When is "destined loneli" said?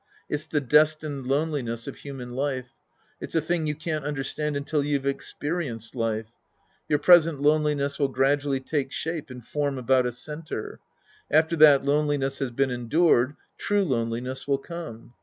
0.61-1.63